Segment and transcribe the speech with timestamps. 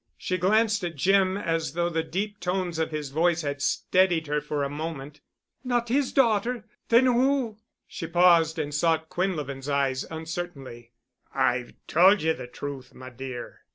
[0.17, 4.41] She glanced at Jim as though the deep tones of his voice had steadied her
[4.41, 5.21] for a moment.
[5.63, 10.89] "Not his daughter—then who——?" She paused and sought Quinlevin's eyes uncertainly.
[11.35, 13.59] "I've told ye the truth, my dear.